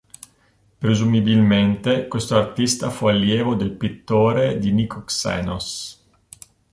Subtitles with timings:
[0.79, 6.07] Presumibilmente questo artista fu allievo del Pittore di Nikoxenos.